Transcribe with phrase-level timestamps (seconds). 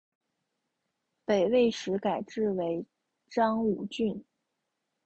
[1.25, 2.87] 北魏时改置为
[3.29, 4.25] 章武郡。